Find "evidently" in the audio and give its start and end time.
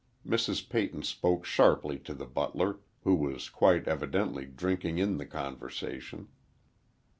3.87-4.47